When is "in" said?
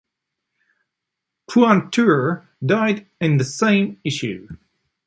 3.19-3.37